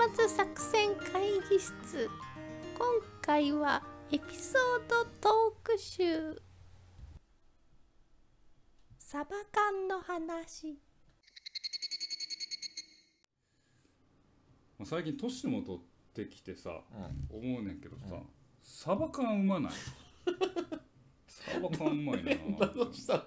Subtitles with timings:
[0.00, 2.08] 末作戦会議室。
[2.76, 2.86] 今
[3.22, 6.40] 回はエピソードトーク集。
[8.98, 10.78] サバ缶の話。
[14.78, 15.82] まあ最近年も取っ
[16.14, 16.82] てきてさ、
[17.30, 18.04] 思うねんけどさ、
[18.62, 19.72] サバ缶うまない？
[21.28, 23.24] サバ缶うまいなどうした？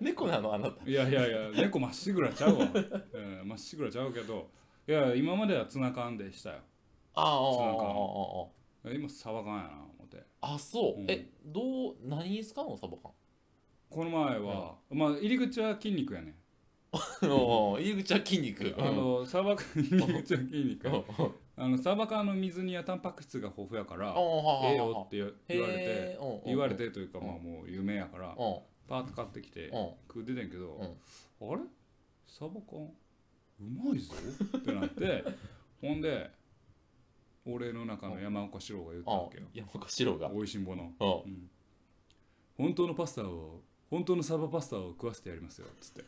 [0.00, 0.54] 猫なの？
[0.54, 0.88] あなた。
[0.88, 2.68] いやいやいや猫まっしぐらちゃうわ。
[3.12, 4.50] うんまっしぐらちゃうけど
[4.88, 6.56] いや今まではツナ缶でしたよ。
[7.14, 7.76] ああツナあ
[8.84, 8.94] 缶。
[8.96, 10.22] 今サバ缶やな思って。
[10.40, 11.10] あそう、うん。
[11.10, 13.12] えどう何に使うのサバ缶？
[13.90, 16.34] この前は、まあ入り口は筋肉やね
[17.22, 18.74] 入り口は筋肉。
[18.78, 20.94] あのサバ缶 入り口は筋肉うん。
[20.94, 21.04] うん。
[21.54, 24.20] あのサバ缶の水にはタンパク質が豊富やからあ
[24.64, 28.34] ええよって言言われて言われてというかまあもう夢やからうん。
[28.88, 29.90] パーッと買ってきてうん。
[30.08, 30.74] 食うててんけど、
[31.40, 31.52] うん。
[31.52, 31.62] あれ？
[32.26, 32.90] サバ缶？
[33.60, 34.14] うまいぞ。
[34.56, 35.24] ってなって
[35.80, 36.30] ほんで
[37.44, 39.44] 俺の中の山岡四郎が言ったわけよ。
[39.52, 40.30] 山岡四郎が。
[40.30, 41.08] おいしんぼの、うん。
[41.08, 41.50] うん。
[42.56, 45.66] 本当のパスタを本当のサバパスタを食わせてやりますよ。
[45.66, 46.04] っつって。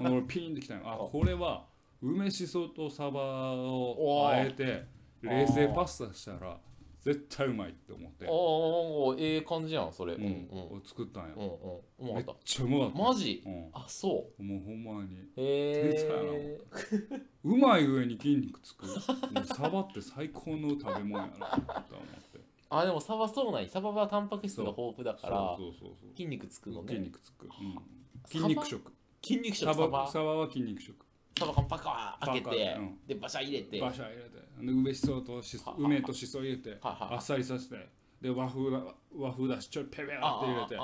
[0.00, 0.96] 俺ピーンってきたよ あ。
[0.96, 1.66] これは
[2.02, 3.20] 梅しそとサバ
[3.54, 4.84] をあえて
[5.22, 6.58] 冷製パスタしたら
[7.00, 10.14] 絶対うまいって思って、おおええ感じやんそれ。
[10.14, 10.26] ううんん
[10.74, 10.82] うん。
[10.84, 12.14] 作ったんや、うんうん。
[12.14, 12.98] めっちゃうまかった。
[12.98, 13.42] たマジ？
[13.46, 13.70] うん。
[13.72, 15.16] あそもうほんまに。
[15.16, 16.60] うへ天才やえ
[17.44, 18.86] うまい上に筋肉つく。
[18.86, 22.40] もうサバって最高の食べ物やなと思って。
[22.72, 27.50] あでもサバそうなんやサバはタンパク質が豊富だからそうそうそう筋肉つくの筋ね肉つく、うん、
[28.26, 28.92] 筋肉食。
[29.22, 30.06] 筋肉サ食サババ？
[30.06, 30.94] サバは筋肉食
[31.40, 32.98] サバ缶パカー開けパてカうん。
[33.06, 33.80] でバシャ入れて。
[33.80, 34.66] バシャ入れて。
[34.66, 37.88] で梅しそとし梅としそ入れてあっさりさせて。
[38.20, 38.82] で和風だ
[39.16, 40.78] 和風だしちょいペペラって入れてで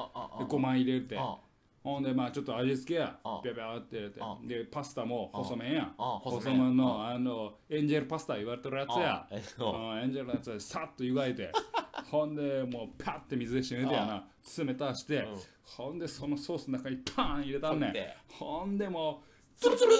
[0.48, 1.18] ごま入れて。
[1.18, 1.36] あ。
[1.84, 3.18] ほんでまあちょっと味付けや。
[3.22, 3.40] あ。
[3.44, 4.20] ペペラって入れて。
[4.22, 4.38] あ。
[4.42, 5.92] でパスタも細麺や。
[5.98, 7.18] あ細細麺麺のあ。
[7.18, 9.28] のエンジェルパスタ言われてるやつや。
[9.30, 11.52] エンジェルのやつでさっと湯がいて。
[12.10, 14.26] ほんでもうパッて水で締めてやな
[14.64, 15.36] 冷たして、うん。
[15.64, 19.22] ほんでそのソースの中にパーン入れたんねほんでも
[19.56, 19.90] ツルツル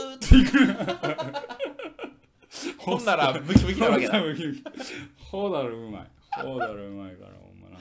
[0.43, 0.77] って
[2.79, 4.23] ほんならムキムうキなわけだ。
[5.31, 6.11] ほうだろうまい。
[6.43, 7.79] ほうだろうまいからほんまな。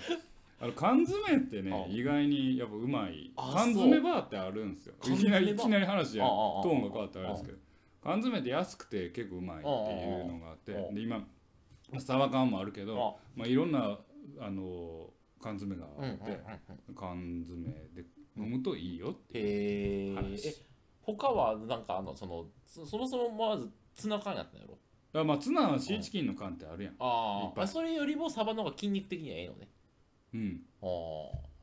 [0.62, 3.32] あの缶詰ってねあ意外にやっぱうまい。
[3.36, 4.96] あ缶詰バーってあるんですよ。
[5.06, 7.58] いきなりいきなり話やトーンが変わってあれですけど。
[8.04, 9.70] 缶詰って安くて結構うまいってい
[10.22, 11.28] うのがあってで今
[11.98, 13.98] サバ缶もあるけどあまあいろんな
[14.40, 15.10] あの
[15.42, 16.40] 缶詰があって
[16.96, 18.06] 缶詰で
[18.38, 20.48] 飲むといいよってへえ話。
[20.50, 20.75] え
[21.06, 24.74] 他はなんかあのそのそそもそもまずツナ缶やったんやろ？
[24.74, 24.80] だか
[25.20, 26.96] らまあツナはシーチキンの缶ってあるやん。
[27.00, 29.70] あーあそれよりもサバの方が筋肉的にはええのね。
[30.34, 30.62] うん。
[30.82, 30.86] あ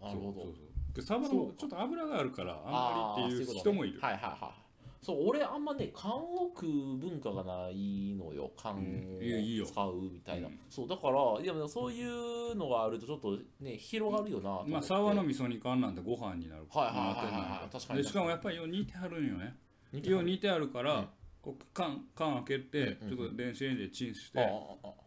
[0.02, 0.32] あなるほど。
[0.32, 0.94] そうそうそう。
[0.94, 4.00] でサバのちょっと油があるからあんまりっていう人もいる。
[4.00, 4.61] はいはいはい
[5.02, 8.52] そう俺あんまね缶を食う文化がないのよ。
[8.56, 10.58] 缶を使うみたいな、うん。
[10.70, 16.66] そうだからいやそういうのがあるとちょっとね広がるよなまあサバの味噌煮缶なんてご飯になる。
[16.70, 19.56] はいはいはいはいなってんのよ確かにでしかもやっぱりよう煮てあるんよね。
[19.92, 21.08] よう煮てあるから、うん。
[21.42, 24.38] こう缶缶開けて、うんちょっと電子レンジでチンして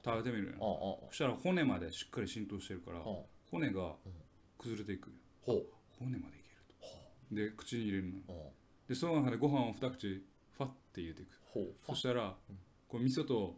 [0.03, 2.99] 食べてみるそしたら骨までしっかり浸透してるから、
[3.49, 3.95] 骨が
[4.57, 5.13] 崩れていくよ。
[5.39, 5.65] ほう。
[5.97, 7.35] 骨までいけると。
[7.35, 8.51] で口に入れるのよ
[8.87, 11.29] でその中でご飯を二口ファッて入れていく。
[11.51, 11.73] ほう。
[11.85, 12.35] そしたら、
[12.87, 13.55] こう味噌と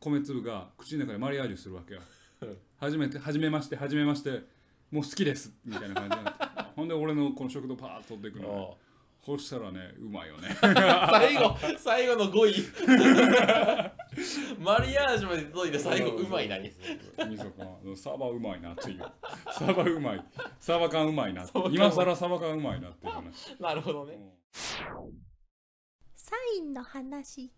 [0.00, 2.00] 米粒が口の中でマリアージュするわけよ。
[2.78, 4.42] 初めて初めまして初めまして
[4.90, 5.52] もう好きです。
[5.64, 6.44] みたいな感じになって。
[6.76, 8.78] ほんで俺のこの食堂パーッと取っていくのよ
[9.24, 10.56] そしたらねうまいよね。
[10.60, 13.97] 最後最後の5位
[14.58, 16.70] マリアージュまで届いて最後うまいなに。
[17.18, 19.04] 味噌缶サバうまいなっていう。
[19.52, 20.24] サバうまい。
[20.60, 24.14] サバ缶うまいな今更サバ缶うまいなっていう話、なるほどね。
[24.14, 24.32] うん。
[26.14, 27.52] サインの話。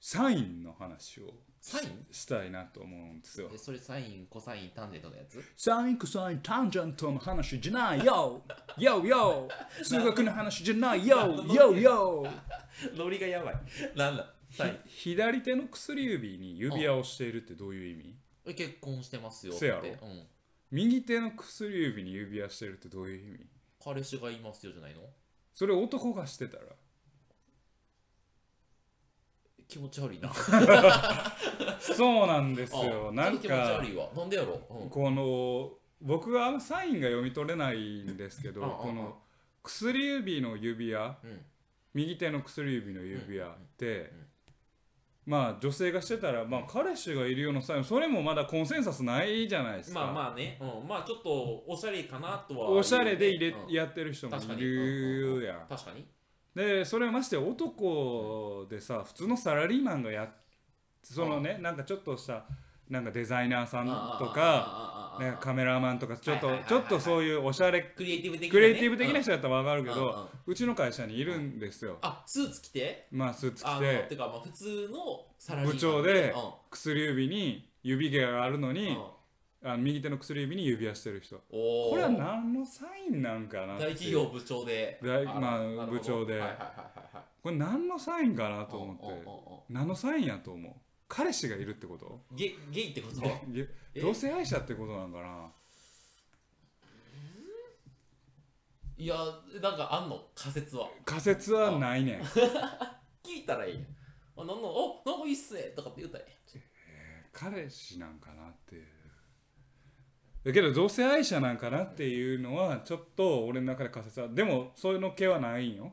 [0.00, 2.06] サインの話をサイン？
[2.10, 3.48] したいなと思うんですよ。
[3.54, 5.40] えそれサインコサインタンジェントのやつ？
[5.56, 8.42] サインコサインタンジェントの話じゃないよ。
[8.76, 9.48] よよ
[9.82, 11.32] 数学の話じゃないよ。
[11.54, 12.26] よよ
[12.96, 13.54] ノリがやばい。
[13.94, 14.34] なんだ？
[14.50, 14.80] サイン。
[14.86, 18.16] 左手の薬指に指輪をしているってどういう意味？
[18.44, 19.60] え結婚してますよって。
[19.60, 19.82] せやろ。
[19.88, 20.26] うん、
[20.72, 23.46] 右手の薬指に指輪してるってどういう意味？
[23.84, 25.02] 彼氏がいますよじゃないの？
[25.54, 26.64] それ男がしてたら
[29.72, 30.32] 気持ち悪いな。
[31.80, 33.08] そうなんですよ。
[33.10, 34.08] あなんちょっと気持ちか悪いわ。
[34.16, 34.84] なんでやろ、う？
[34.86, 35.70] ん、この
[36.00, 39.18] 僕はサインが読み取れないんですけどこの
[39.62, 41.40] 薬指の指輪うん。
[41.94, 44.10] 右手の薬指の指輪って、
[45.26, 56.06] まあ女性がしてたら、まあ、彼氏がいるようなサインそれもまだコンセンサスないじゃないですか、まあまあね、うん、まあちょっとおしゃれかなとは、おしゃれで入れ、うんやってる人もいるやん、っ確かに
[56.54, 60.28] でそれはまして男でさ普通のサラリーマンがやっ
[61.02, 62.44] そのねなんかちょっとした
[62.88, 71.98] なんかデザイナーさんとかねカメラマンとかちょっとちょっとそういうおしゃれクリエイティブ的な、ね、クリエイティブ的な人うんだったら分かるけどうちの会社にいるんですよ。
[72.02, 73.06] あスーツ着て？
[73.10, 74.06] まあスーツ着て。
[74.10, 76.40] てかまあ普通のサラリーマン部長でうん。
[76.70, 78.96] 薬指に指毛があるのにうん
[79.64, 81.40] あの右手の薬指に指輪してる人。
[81.50, 81.90] おー。
[81.90, 84.98] これは何のサインなんかなって大企業部長で。
[85.02, 85.92] 大あまあなるほど。
[85.92, 86.32] 部長で。
[86.32, 86.64] はいはいはいは
[87.12, 87.24] いはい。
[87.42, 89.04] これ何のサインかなと思って。
[89.68, 90.72] 何のサインやと思う。
[91.06, 92.20] 彼氏がいるってこと？
[92.32, 93.22] ゲゲイってこと？
[94.00, 95.50] 同性愛者ってことなんかな？
[98.96, 99.14] いや
[99.60, 100.20] なんかあんの？
[100.34, 100.88] 仮説は。
[101.04, 102.22] 仮説はないねん。
[103.22, 103.86] 聞いたらいいやん。
[104.36, 105.62] あなんのおなんかいいっすね。
[105.76, 106.32] とかって言ったらいい。
[107.32, 108.86] 彼氏なんかなっていう
[110.44, 114.28] だけど同性愛者なんかなっていうのはちょっと俺の中で仮説は。
[114.28, 115.92] でもそういうの系はないんよ。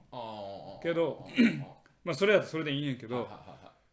[0.81, 1.25] けど
[2.03, 3.27] まあそれだとそれでいいねんけど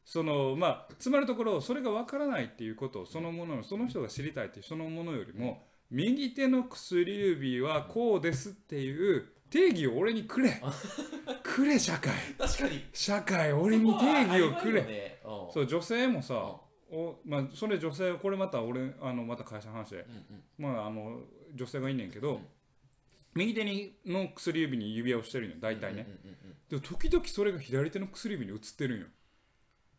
[0.04, 10.60] そのまあつまるところそれが分からないっていうことをそのものその人が知りたいっていうそのものよりも右手の薬指はこうですっていう定義を俺にくれ。
[11.42, 12.12] くれ社会。
[12.36, 12.84] 確かに。
[12.92, 16.56] 社会俺に定義をくれ、れそそう女性もさ、
[16.90, 20.06] おまあ、それ女性これまた俺あのまた会社の話で、
[20.58, 20.74] うんうん。
[20.74, 21.20] まあ、あの
[21.54, 22.46] 女性がいんねんけど、うん。
[23.34, 26.06] 右手にの薬指に指輪をしてるんよ大体ね、
[26.70, 29.06] でも時々それが左手の薬指に映ってるんよ。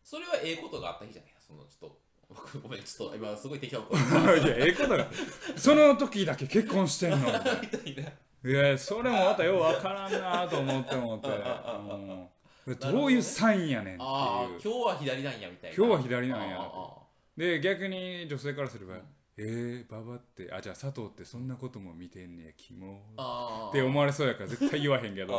[0.03, 1.31] それはええことがあった日じゃない？
[1.45, 1.99] そのちょっと
[2.29, 3.79] 僕ごめんちょっと今すごい適当
[4.37, 5.07] いやええことが
[5.55, 7.17] その時だけ結婚してんの。
[7.85, 8.11] みたいな。
[8.49, 12.27] いやそれもまたようわからんなと思って思って、 うん、
[12.75, 14.03] どういうサインやねんっていう。
[14.03, 15.75] 今日は左なんやみたいな。
[15.77, 16.71] 今日は左なんや
[17.37, 18.95] で逆に女性からすれば
[19.39, 22.99] 「えー、ババってあじゃあ佐藤ってそんなことも見てんねやキモ。
[23.69, 25.33] って思われそうやから絶対言わへんけど。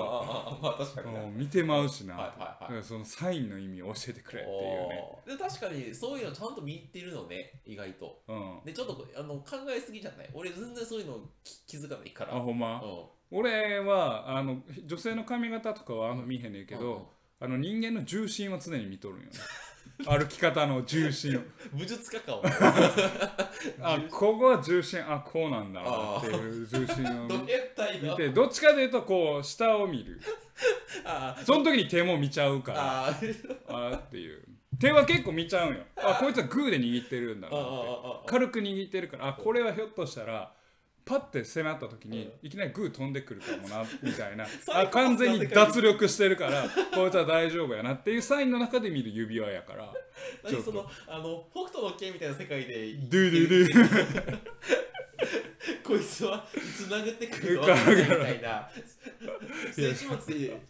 [0.62, 8.22] まあ確かに見てまうしな、はいはいそのサインの意味を教えてくれっていうね、で確かにそういうのちゃんと見てるのね意外と。
[8.28, 10.30] うん、でちょっとあの考えすぎじゃない？
[10.32, 12.36] 俺全然そういうの気気づかないから。
[12.36, 13.38] あほんま、うん。
[13.40, 17.02] 俺はあの女性の髪型とかはあんま見えへんねんけど、うんうん
[17.40, 19.30] あの人間の重心は常に見とるんよね。
[20.06, 21.38] 歩き方の重心。
[21.38, 21.40] を
[21.72, 22.42] 武術家かお
[23.82, 30.20] あここは重心あこうなんだなっていう重心を見てどっちかというとこう下を見る。
[31.44, 33.08] その時に手も見ちゃうから。
[33.08, 33.56] あー。
[33.68, 34.44] あーっていう。
[34.78, 35.82] 手は結構見ちゃうんよ。
[35.96, 38.28] あこいつはグーで握ってるんだなって。
[38.28, 39.28] 軽く握ってるから。
[39.28, 40.52] あこれはひょっとしたら
[41.08, 44.46] パッて迫った時にいきなりグー飛んでくるかもなみたいな。
[44.68, 49.90] あ完全に脱力してるからこいつは大丈夫やなっていうサインの中で見る指輪やから
[50.42, 54.38] 何そのあの北斗の拳みたいな世界でドゥドゥドゥ。
[55.82, 57.62] こいつはいつ殴ってくるの？
[57.66, 58.70] かみたいな。
[59.72, 60.60] 先週末で。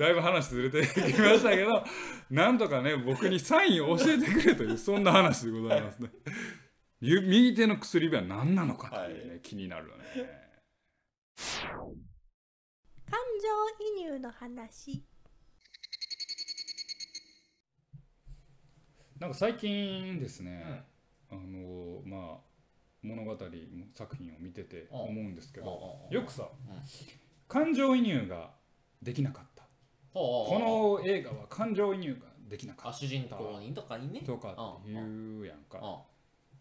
[0.00, 1.84] だいぶ話ずれてきましたけど
[2.30, 6.08] なんとかね僕にサインを教えてくれというそんな話でございますね。
[6.24, 6.65] ゆ
[7.00, 10.04] 右手の薬指は何なのかというね、気になるよね。
[13.10, 15.04] 感情移入の話。
[19.18, 20.84] なんか最近ですね、
[21.30, 22.40] あのまあ
[23.02, 23.36] 物語
[23.94, 26.82] 作品を見てて思うんですけどよくさ、うん。
[27.48, 28.50] 感情移入が
[29.02, 29.64] できなかった。
[30.14, 34.20] ここの映画は感情移入ができなかっあ主人公にとかにね。
[34.20, 36.06] たとかって言うやんか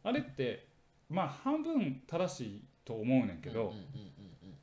[0.06, 0.68] ああれって
[1.10, 3.74] まあ半分正しいと思うねんけど、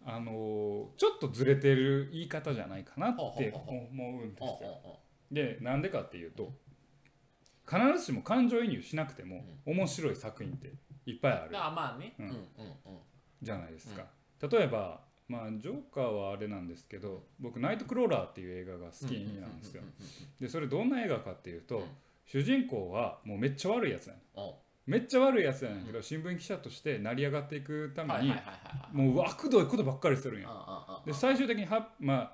[0.05, 4.81] あのちょっとずれてる言い方じゃないかなって思うんですうんよ。
[4.85, 4.93] うん
[5.35, 6.53] でなんでかっていうと
[7.67, 10.75] 必ずしも感情移入しなくても面白い作品って
[11.07, 12.15] いっぱいあるあまあね。
[12.19, 12.45] ううんんうんうん。
[13.41, 14.05] じゃないですか。
[14.49, 19.83] 例えばまあジョーカーはあれなんですけど僕ナイトクローラーっていう映画が好きなんですよ。
[20.39, 21.85] でそれどんな映画かっていうと、うん。
[22.27, 24.53] 主人公はもうめっちゃ悪いやつやねんうん
[24.87, 28.35] めっちゃ悪いやつやねんけど、新聞記者として成り上がっていくために、
[28.93, 30.49] もう悪どいことばっかりするんや。
[31.07, 32.33] で最終的には、ま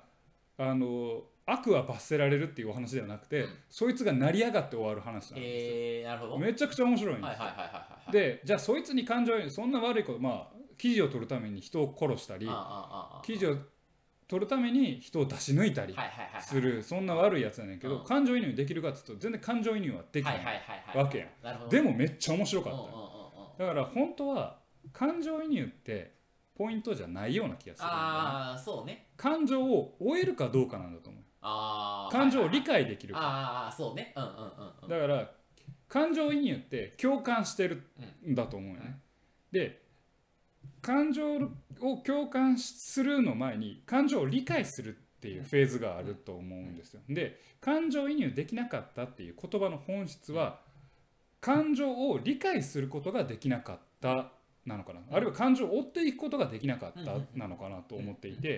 [0.57, 5.41] あ、あの悪は罰せられるっていうお話ではなくて、うんそいつが成り上がって終わる話なんですよ。
[5.41, 7.45] えーなるほどはいめちゃくちゃ面白いんですよ。
[8.11, 12.49] でじゃあそいつに感情そんな悪いことまあ記事を取るために人を殺したり
[13.23, 13.57] 記事を
[14.29, 15.95] 取るために人を出し抜いたり
[16.39, 18.05] するそんな悪いやつやねんけどうん。
[18.05, 20.37] 感情移入できるかっていうと全然感情移入はできない
[20.95, 21.69] わけやん。
[21.69, 22.73] でもめっちゃ面白かっ
[23.57, 23.63] た。
[23.65, 24.59] だから本当は
[24.93, 26.13] 感情移入って
[26.55, 29.07] ポイントじゃないような気がするああそうね。
[29.17, 32.11] 感情を終えるかどうかなんだと思う。
[32.11, 33.19] 感情を理解解できるか。
[33.21, 34.13] ああそうね。
[34.15, 34.33] うんうんうん
[34.83, 35.31] うんだから
[35.87, 37.83] 感情移入って共感してる
[38.27, 38.99] んだと思うよね。
[39.51, 39.81] で
[40.81, 41.35] 感情
[41.81, 47.01] を共感するの前に感情を理解するっていうフェーズがあると思うんですよ。
[47.09, 50.61] で感情移入できなかったっていう言葉の本質は
[51.41, 54.31] 感情を理解することができなかった
[54.65, 58.57] なのかな、あるいは感情を追っていくことができなかったなのかなと思っていて、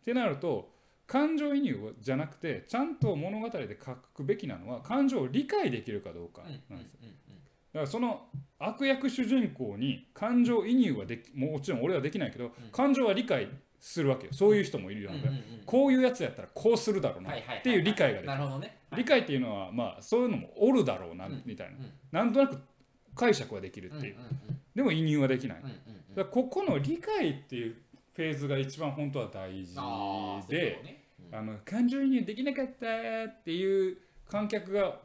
[0.00, 0.70] ってなると
[1.06, 7.00] 感情移入じゃなくてちゃんと物語で書くべきなのは感情を理解できるかどうかなんですよ。
[7.74, 8.28] だからその
[8.64, 14.32] 悪役主人公に感情移入はできもちろん俺はできないけど、感情は理解するわけよ。
[14.32, 15.32] そういう人もいるような、
[15.66, 21.70] こういうやつやったらこうするだろうなっていう理解ができる,、理解っていうのはまあそういうのもおるだろうなみたい
[22.12, 22.58] な、なんとなく
[23.16, 24.16] 解釈はできるっていう、
[24.74, 25.74] でも移入はできない、だか
[26.16, 27.76] らここの理解っていう
[28.14, 29.74] フェーズが一番本当は大事
[30.48, 31.00] で
[31.32, 32.86] あの感情移入できなかった
[33.30, 33.96] っていう
[34.28, 35.00] 観客が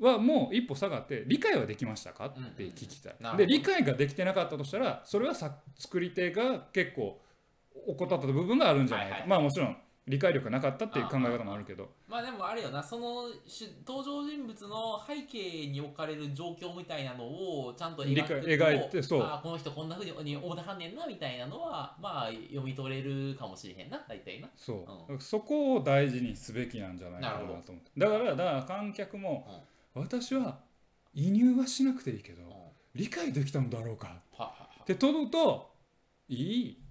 [0.00, 7.20] はもう一歩下がって理解はできましたかって聞きたい、で理解ができてなかったとしたらそれはさ作り手が結構
[7.86, 9.76] 怠った部分があるんじゃないか、はいはい、まあもちろん
[10.08, 11.90] 理解力がなかったっていう考え方もあるけど。
[12.08, 12.82] まあでもあれよな。
[12.82, 13.24] その
[13.86, 24.48] 登場人物の背景に置かれる状況みたいなのをちゃんと描いて描いてそうあこの人こんなふうに思ってはんねんなみたいなのはまあ読み取れるかもしれへんな大体な。
[24.56, 27.90] そう、うん、そこを大事にすべきなんじゃないかなと思って。
[27.98, 29.60] だからだから観客も、うん、
[29.94, 30.60] 私は
[31.14, 32.48] 移入はしなくていいけど、うん、
[32.94, 34.22] 理解できたのだろうか。
[34.82, 35.70] って問うと
[36.28, 36.82] いい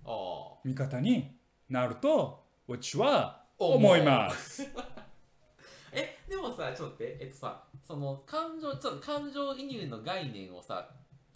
[0.63, 1.35] 味方に
[1.69, 4.67] なると私は思います。
[5.91, 10.87] えでもさちょっと待ってえっとさその感情ちょっと感情移入の概念をさ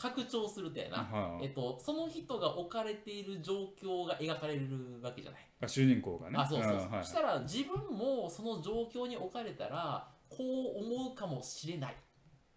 [0.01, 5.47] 拡張するとやな、はあ、えっと、その人が置かれている状況が描かれるわけじゃない。
[5.61, 6.37] あ主人公がね。
[6.39, 10.37] あそうそうそう、はい、そしたら自分もその状況に置かれたらこ
[10.79, 11.95] う思うかもしれない。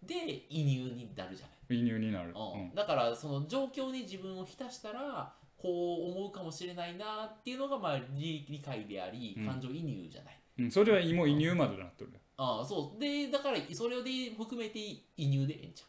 [0.01, 1.79] で移入になるじゃない。
[1.79, 12.99] 移入になる、うん、だからその状況に自分を浸したらこう思うかもしれないなっていうのがまあ理理解であり感情移入じゃない、うん、それはもう移入までなっとるああそう。
[13.01, 15.85] でだからそれで含めて移入でええんちゃ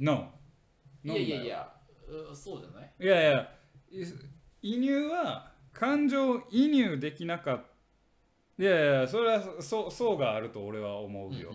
[0.00, 0.04] う。
[0.04, 0.32] No
[1.02, 1.72] いやいやいや
[2.34, 2.92] そうじゃない？
[3.00, 3.48] いやいや
[4.60, 7.64] 移入は感情移入できなかった
[8.58, 11.54] いやいやそれはそ層があると俺は思うよ。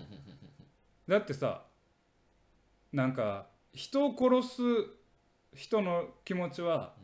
[1.08, 1.66] だってさ
[2.94, 4.62] なんか人を殺す
[5.56, 6.96] 人の気持ちは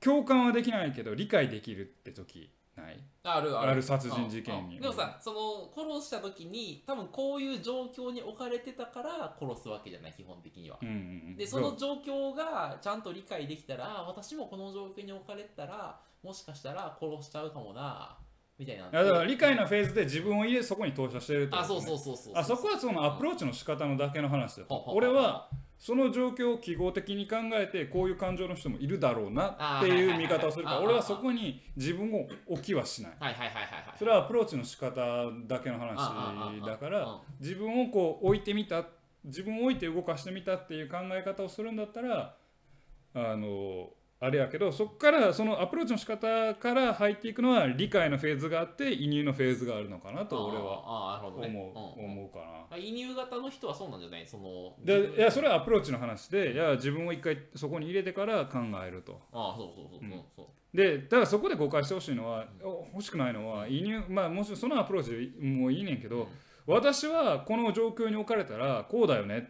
[0.00, 3.00] 共感はできないけど理解できるって時ない。
[3.22, 3.82] あるある。
[3.82, 10.90] 殺人事件にでもさその殺した時に多分こういう状況に置かれてたから殺すわけじゃない基本的には、うんう
[11.32, 18.16] ん、でその状況がちゃんと理解できたら私もこの状況に置かれてたらもしかしたら殺しちゃうかもな
[18.58, 18.90] みたいな。
[18.90, 25.48] だから理解のフェーズで自分を入れそこに投射してるって、ね、あそうそうそうそうあそこはそのアプローチの仕方のだけの話だ俺は
[25.80, 33.12] その状況を記号的に考えてこういう感情の人もいるだろうなっていう見方をするから俺はそこに自分を置きはしない。
[33.98, 34.92] それはアプローチの仕方
[35.48, 35.96] だけの話
[36.66, 38.84] だから自分をこう置いてみた
[39.24, 42.36] 自分を置いて動かしてみたっていう考え方をするんだったら
[43.14, 43.88] あの
[44.22, 52.76] あれやけどそこからそのアプローチの仕方から入っていくのは理解のフェーズがあって移入のフェーズがあるのかなと俺は思う,、思うかな。
[52.76, 54.26] 移入型の人はそうなんじゃない？
[54.26, 59.22] そのでいやそれはアプローチの話でいや自分を一回そこに入れてから考えると。
[59.32, 60.00] ああそうそうそう
[60.36, 62.44] そう、うん、でだからそこで誤解してほしいのは
[62.92, 65.02] 欲しくないのは移入まあもちろんそのアプロー
[65.38, 66.28] チもいいねんけど、
[66.66, 69.38] うん、私はこの状況に置かれたらこうだよね。
[69.38, 69.48] って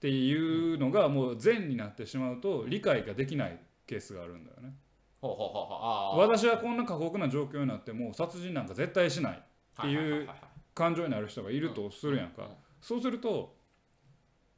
[0.00, 4.72] っていうのがもう善になってしまうと理解ができないケースがあるんだよね。
[5.20, 9.42] 私はこんな過酷な状況になっても殺人なんか絶対しないっ
[9.78, 10.26] ていう
[10.74, 12.48] 感情になる人がいるとするやんか。
[12.80, 13.54] そうすると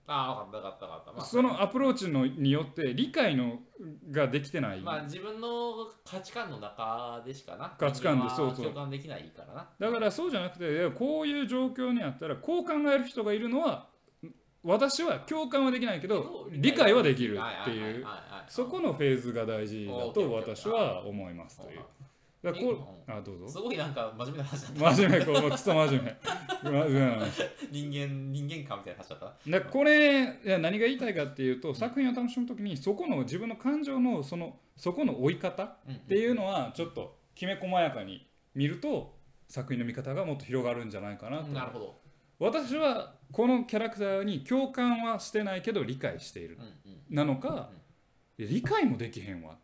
[0.07, 3.59] あ分かった分かった分かった、そのアプローチのによって理解の
[4.13, 4.81] ができてない。
[4.81, 7.75] まあ自分の価値観の中でしかな。
[7.77, 8.67] 価値観でそうそう。
[8.67, 9.69] 共感できないからな。
[9.77, 13.91] だからそうじゃなくてこういう状況にあったらこう考える人がいるのは
[14.65, 18.07] 私は共感はできないけど理解はできるっていう
[18.49, 21.81] そこのフェーズが大事だと私は思いますという。
[22.43, 23.49] だこあどうぞ。
[23.49, 24.97] すごいなんか真面目な話だった。
[24.97, 26.17] 真面目こうクソ真面目。
[27.71, 29.51] 人間人間感みたいな話だった？
[29.51, 35.79] だこれいや何が言いたいかっていうと、作品を楽しむときにそこの自分の感情のそのそこの追い方っ
[36.09, 38.27] ていうのはちょっときめ細やかに
[38.57, 39.15] 見ると
[39.49, 41.49] 作品の見方がもっと広がるんじゃないかなと。
[41.49, 42.02] なるほど
[42.43, 46.59] 私はこのキャラクターに共感はしてないけど理解している、
[47.09, 47.71] なのか、
[48.37, 49.57] 理解もできへんわ。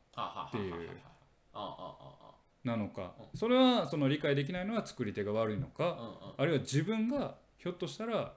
[0.49, 0.88] っていう。
[2.62, 8.35] なのか、それはその理解できないのは作り手が悪いのか、あるいは自分がひょっとしたら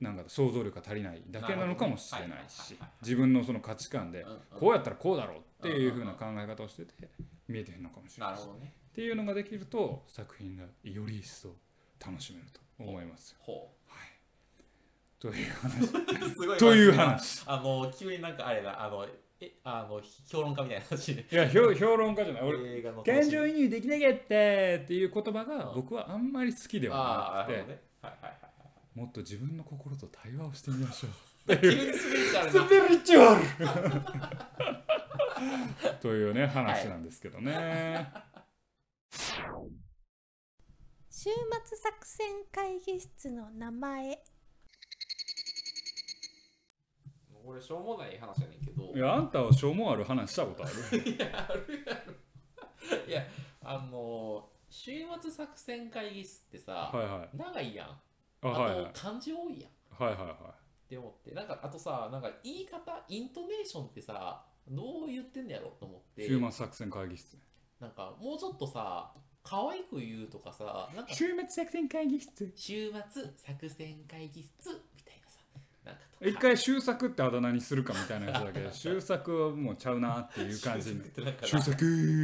[0.00, 4.24] なんか想像力が足りないだけなのかもしれないし自分のその価値観で
[4.58, 7.10] こうやったらこうだろうっていう風な考え方をしてて
[7.46, 8.38] 見えてへんのかもしれないっ
[8.94, 11.50] ていうのができると作品がより一層
[12.04, 13.36] 楽しめると思いますよ。
[13.40, 13.70] ほ
[15.20, 15.84] という話。
[15.84, 16.58] う すごい。
[16.58, 17.42] という話。
[17.46, 18.82] あの急になんかあれだ。
[18.82, 19.06] あの
[19.40, 21.14] えあの評論家みたいな話。
[21.14, 22.42] でいや評評論家じゃない。
[22.42, 25.74] 俺映画の感情移入できなかったっていう言葉がうん。
[25.74, 27.78] 僕はあんまり好きであはなくて
[28.94, 31.10] もっと自分の心と対話をしてみましょう。
[31.54, 32.60] スピリチュアルな。
[32.62, 33.44] スピリチュアル。
[36.00, 38.10] というね話なんですけどね。
[41.22, 44.18] 週末作戦会議室の名前
[47.44, 50.98] これしょうもない話やねんけどいやあんたはしょうもある話したことある？
[51.12, 51.94] いやあるや
[52.96, 53.22] ろいや
[53.62, 57.30] あの週末作戦会議室ってさ、はいはい。
[57.36, 58.00] 長いやんあ
[58.42, 58.92] あはいはい。
[58.92, 60.54] と漢字多いやんっはいはいは
[60.88, 66.16] て思ってなんかあとさなんか言い方イントネーションってさどう言ってんのやろと思っい。
[66.16, 67.36] て週末作戦会議室。
[67.78, 72.52] なんかもうちょっとさ可愛く言うとかさなんか週末作戦会議室。
[72.54, 75.40] 週末作戦会議室みたいなさ
[75.84, 76.26] なんかとか。
[76.26, 80.94] 一回終作ってあだ名にするかみたいなやつだけど 終作はもうちゃうなっていう感じ
[81.42, 81.72] 終作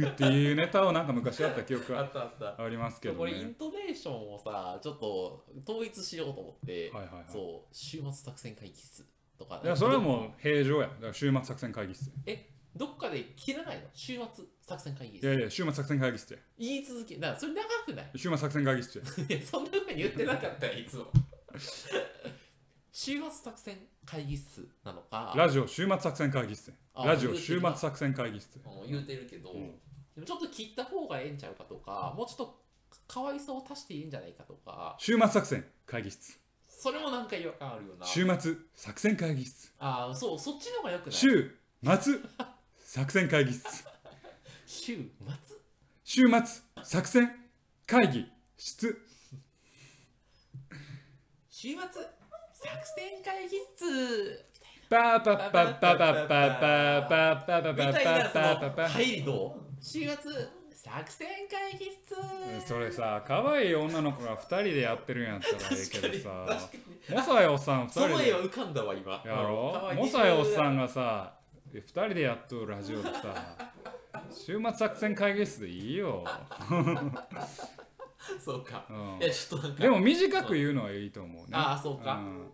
[0.07, 7.25] っていうネタをなんか昔あった記憶あがありますけどこれインねトネーションをさちょっと統一しようと思って、はいはいはい。
[7.27, 9.05] そう週末作戦会議室
[9.37, 9.61] とか。
[9.63, 10.89] いやそれはもう平常や。
[11.11, 12.11] 週末作戦会議室。
[12.25, 13.83] えどっかで切らないの？
[13.93, 16.39] 週末作戦会議いや室いや週末作戦会議室や。
[16.59, 18.09] 言い続けだからそれ長くない？
[18.15, 19.03] 週末作戦会議室や。
[19.37, 21.05] いやそんなふうに言ってなかったよいつも。
[22.91, 25.33] 週末作戦会議室なのか。
[25.35, 29.71] ラジオ週末作戦会議室あラジオ週末作戦会議室もう言うてるけど、うん。
[30.15, 32.59] でもちょっと切った方がええんちゃうかとかもうちょっと
[33.07, 34.95] 可愛さを足していいんじゃないかとか。
[34.99, 36.39] 週末作戦会議室。
[36.67, 38.05] それもなんか違和感あるよな。
[38.05, 39.71] 週末作戦会議室。
[39.79, 41.13] ああそうそっちの方がよくない？
[41.13, 41.57] 週
[42.01, 42.19] 末
[42.89, 43.83] 作戦会議室。
[44.65, 45.57] 週末
[46.05, 46.39] 週末
[46.85, 47.31] 作戦
[47.85, 48.97] 会議室。
[51.49, 51.91] 週末作
[52.95, 54.45] 戦会議室。
[54.89, 60.15] パーパッパッパッパッパッパッパッパッパパッパパッパの入りどう週末
[60.71, 66.69] 作戦会議室それさ可愛い女の子が2人でやってるんやったらええけどさ
[67.09, 71.36] モサイおっさん2その人で絵は浮かんだわ今やろモサイおっさんがさ
[71.73, 73.57] 2人でやっとるラジオでさ
[74.31, 76.23] 週末作戦会議室でいいよ、
[78.39, 78.85] そうか。
[78.89, 79.17] うん。
[79.21, 79.83] いやちょっとなんか。
[79.83, 81.49] でも短く言うのはいいと思うね。
[81.53, 82.15] ああそうか。
[82.15, 82.49] ん。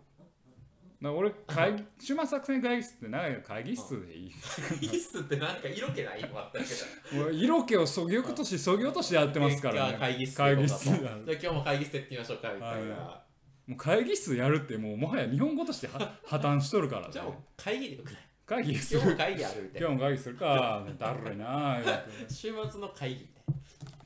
[1.02, 4.32] だから俺会議週末作戦会議室って長い会議室でいい。
[4.68, 6.64] 会議室ってなんか色気ない今あったけ
[7.14, 7.18] ど。
[7.24, 9.98] もう色気をそぎ落としそぎ落としやってますからね。
[9.98, 13.24] 会議室会議室じゃあ今日も会議室やってみましょうかみたいな、は
[13.66, 17.12] もう会議室やるってもうもはや日本語としては破綻しとるからね。
[17.12, 19.88] じゃあ会議でよくない会議す今日もる会議あるみたいな。
[19.88, 20.86] 今日も会議するか。
[20.98, 22.04] だるいな言うて。
[22.34, 23.44] 週末の会議みたい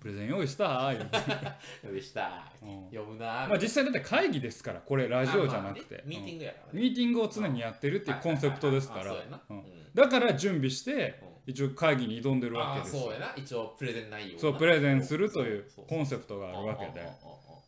[0.00, 0.94] プレゼン用意した？
[0.94, 1.56] 言うてな
[1.88, 2.84] よでしたうん。
[2.90, 6.82] 読むなまあ実際だって会議ですからこれラジオじゃなくて、ミーティングやからうんね。
[6.82, 9.12] ミーティングを常にやってるっていうコンセプトですから。
[9.12, 9.42] うやな。
[9.50, 9.58] うん。
[9.58, 9.64] うん。
[9.94, 13.02] だから準備してうん一応会議に挑んでるわああけですよ。
[13.04, 13.32] そうやな。
[13.34, 14.40] 一応プレゼン内容な。
[14.40, 17.00] そうプレゼンするというコンセプトがあるわけで。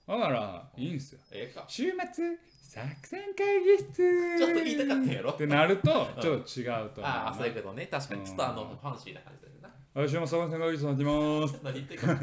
[0.07, 1.21] だからいいんですよ。
[1.33, 1.65] ええか。
[1.67, 2.25] 週末
[2.71, 5.31] 作戦会議室ちょっと言いたかったんやろ？
[5.33, 7.27] ってなるとちょっと違うと思うな。
[7.27, 7.89] ああそういうことね。
[7.91, 8.69] 確かにちょっとあのうん。
[8.69, 10.01] ファンシーな感じだよな。
[10.01, 11.61] はい週末作戦会議室始めます。
[11.65, 12.17] 何言ってるか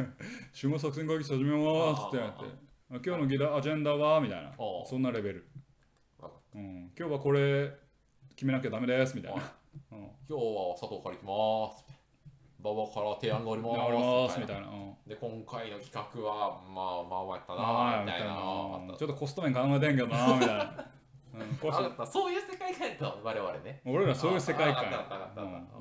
[0.53, 2.45] 週末作戦会議室始めますってなって。
[2.45, 2.45] あ
[2.91, 4.53] 今日の議題アジェンダはみたいな。
[4.89, 5.45] そんなレベル、
[6.55, 7.69] うん、今日はこれ
[8.37, 9.41] 決めなきゃダメですみたいな、
[9.91, 11.83] うん、今日は佐藤から行きます
[12.59, 14.95] 馬場から提案がありますみたいな、うん。
[15.07, 18.27] で今回の企画はまあまあまあやったまあなみたいな。
[18.97, 20.89] ちょっとコスト面考えてんけどなみたいな、
[21.35, 23.17] うん、そういう世界観やったの？
[23.23, 23.81] 我々ね。
[23.85, 24.85] 俺らそういう世界観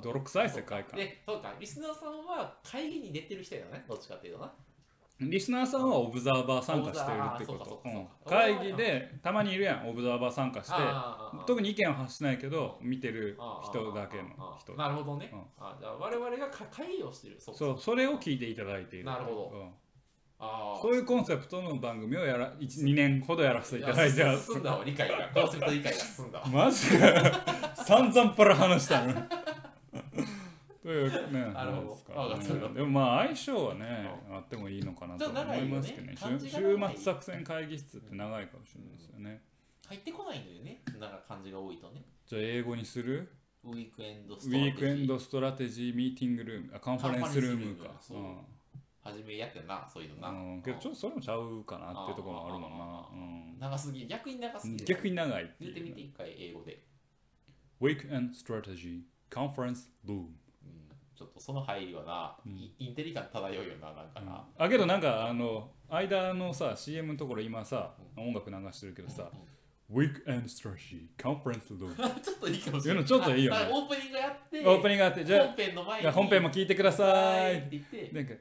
[0.02, 0.98] 泥臭い世界観。
[0.98, 1.54] でそうか。
[1.58, 3.84] リスナーさんは会議に出てる人やね。
[3.88, 4.52] どっちかっていうとな
[5.18, 7.82] リスナーさんはオブザーバー参加してるってこと。
[7.86, 8.06] うん。
[8.26, 10.74] 会議でたまにいるやんオブザーバー参加して。
[11.46, 14.74] 特に意見は発しないけど見てる人だけの人。
[14.74, 15.40] なるほどね、うん。
[15.58, 17.36] あじゃあ我々がか会議をしてる。
[17.40, 19.06] そうそれを聞いていただいている。
[19.06, 19.52] なるほど。
[19.54, 19.68] うん。
[20.38, 25.30] ああそういうコンセプトの番組をやら2年ほどやらせていただいて進んだわ理解が。
[25.32, 26.46] コンセプト理解が進んだわ。
[26.46, 27.32] マジで。
[27.86, 29.14] 散々パラ話したの
[30.86, 32.12] というね 話ですか。
[32.12, 32.54] わかった。
[32.54, 32.74] うん。
[32.74, 36.14] でもまあ相性はねあってもいいのかなと思いますけどね。
[36.16, 39.42] 週末作戦会議室って長いかもしれないですよね。
[39.88, 40.82] 入ってこないんだよね。
[41.00, 42.04] なんか漢字が多いとね。
[42.24, 43.28] じゃあ英語にする？
[43.64, 44.70] Weekend strategy。
[44.70, 46.72] ィークエンドストラテジーミーティングルーム。
[46.76, 48.00] あ conference room か。
[49.02, 54.06] 初めやってなそういうのな、うん、けどちょっとそれもちゃうかなっていうところもあるもんな、うん、長すぎ。
[54.06, 54.84] 逆に長すぎる。
[54.84, 56.82] 逆に長いって言ってみて一回英語で、
[57.80, 60.36] Wake and Strategy Conference Room うん、
[61.16, 69.30] ちょっとその入りはな、イインテリ感漂うよななんかな、あけどなんかあの間のさ CM のところ今さ音楽流してるけどさ
[69.90, 73.04] Wake and Strategy Conference Room ちょっといいかもしれない。
[73.04, 73.58] ちょっといいよね。
[73.58, 76.02] あオープニングやってオープニングがあってじゃあ本編の前に。
[76.02, 77.58] じゃあ本編も聞いてください。
[77.58, 78.10] って言って。
[78.12, 78.34] なんか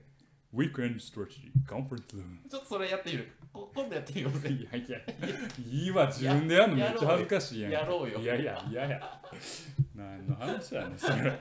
[0.54, 3.32] Wake and Strategy Conference Room ちょっとそれやってみる。
[3.54, 4.50] こ今度やってみようぜ。
[4.50, 5.00] いやいや
[5.70, 7.72] いいわ自分でやるのめっちゃ恥ずかしいやん。
[7.72, 8.20] やろうよ。
[8.20, 9.22] いやいやいやいや。
[9.94, 11.40] 何の話やねんそれ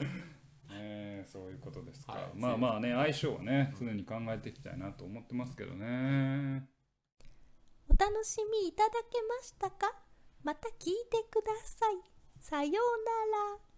[0.70, 2.30] ねえそういうことですか、はい。
[2.34, 6.68] まあまあね相性はね常に考えていきたいなと思ってますけどね。
[7.88, 9.92] お楽しみいただけましたか？
[10.42, 12.00] また聞いてください。
[12.40, 13.69] さようなら。